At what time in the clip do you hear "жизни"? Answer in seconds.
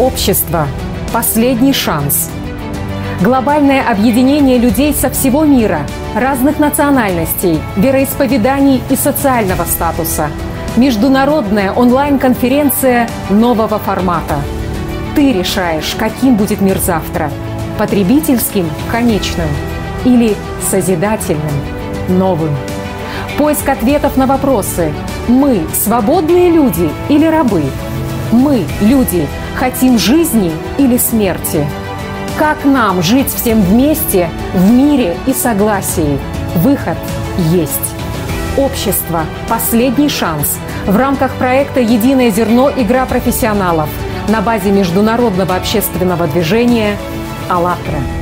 29.98-30.52